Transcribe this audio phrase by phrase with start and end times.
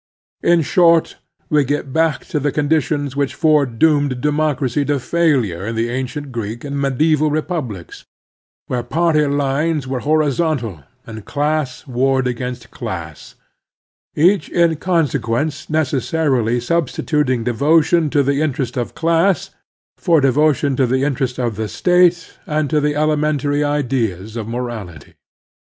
[0.41, 1.17] In short,
[1.51, 6.63] we get back to the conditions which foredoomed democracy to failure in the ancient Greek
[6.63, 8.03] and medieval republics,
[8.65, 13.35] where party lines were horizontal and class warred against class,
[14.15, 19.51] each in consequence necessarily substituting devo tion to the interest of a class
[19.99, 25.13] for devotion to the interest of the state and to the elementary ideas of morality.